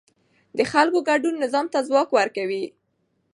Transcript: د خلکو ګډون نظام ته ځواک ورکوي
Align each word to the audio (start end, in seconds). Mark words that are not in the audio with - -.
د 0.57 0.59
خلکو 0.71 0.99
ګډون 1.09 1.35
نظام 1.43 1.65
ته 1.73 1.79
ځواک 1.87 2.09
ورکوي 2.17 2.63